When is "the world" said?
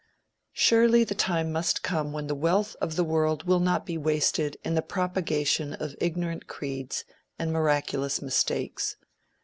2.95-3.43